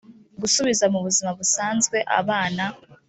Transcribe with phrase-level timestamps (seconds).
[0.41, 2.65] gusubiza mu buzima busanzwe abana